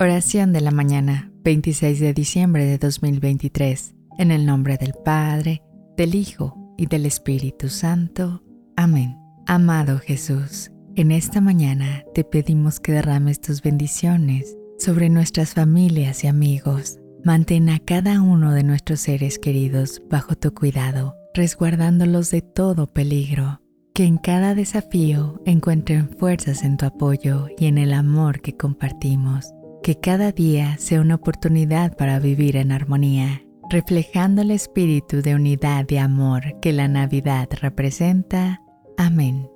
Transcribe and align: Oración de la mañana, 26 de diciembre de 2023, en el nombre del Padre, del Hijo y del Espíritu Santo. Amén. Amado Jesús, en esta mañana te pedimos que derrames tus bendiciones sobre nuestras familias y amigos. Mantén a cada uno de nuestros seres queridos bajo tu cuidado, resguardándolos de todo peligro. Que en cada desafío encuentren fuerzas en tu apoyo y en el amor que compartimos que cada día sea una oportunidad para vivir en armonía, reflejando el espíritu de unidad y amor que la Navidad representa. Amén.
Oración 0.00 0.52
de 0.52 0.60
la 0.60 0.72
mañana, 0.72 1.30
26 1.44 2.00
de 2.00 2.12
diciembre 2.12 2.64
de 2.64 2.78
2023, 2.78 3.94
en 4.18 4.32
el 4.32 4.44
nombre 4.44 4.76
del 4.76 4.92
Padre, 5.04 5.62
del 5.96 6.14
Hijo 6.14 6.74
y 6.76 6.86
del 6.86 7.06
Espíritu 7.06 7.68
Santo. 7.68 8.42
Amén. 8.76 9.16
Amado 9.46 9.98
Jesús, 9.98 10.72
en 10.96 11.12
esta 11.12 11.40
mañana 11.40 12.02
te 12.12 12.24
pedimos 12.24 12.80
que 12.80 12.92
derrames 12.92 13.40
tus 13.40 13.62
bendiciones 13.62 14.56
sobre 14.78 15.08
nuestras 15.10 15.54
familias 15.54 16.24
y 16.24 16.26
amigos. 16.26 16.98
Mantén 17.24 17.70
a 17.70 17.78
cada 17.78 18.20
uno 18.20 18.52
de 18.52 18.64
nuestros 18.64 19.00
seres 19.00 19.38
queridos 19.38 20.02
bajo 20.10 20.34
tu 20.34 20.52
cuidado, 20.52 21.14
resguardándolos 21.34 22.30
de 22.30 22.42
todo 22.42 22.86
peligro. 22.86 23.63
Que 23.94 24.04
en 24.04 24.18
cada 24.18 24.56
desafío 24.56 25.40
encuentren 25.46 26.10
fuerzas 26.18 26.64
en 26.64 26.76
tu 26.76 26.84
apoyo 26.84 27.46
y 27.56 27.66
en 27.66 27.78
el 27.78 27.92
amor 27.92 28.40
que 28.40 28.56
compartimos 28.56 29.54
que 29.84 30.00
cada 30.00 30.32
día 30.32 30.76
sea 30.78 31.00
una 31.00 31.14
oportunidad 31.14 31.96
para 31.96 32.18
vivir 32.18 32.56
en 32.56 32.72
armonía, 32.72 33.44
reflejando 33.70 34.42
el 34.42 34.50
espíritu 34.50 35.22
de 35.22 35.36
unidad 35.36 35.84
y 35.90 35.98
amor 35.98 36.58
que 36.60 36.72
la 36.72 36.88
Navidad 36.88 37.48
representa. 37.60 38.62
Amén. 38.96 39.48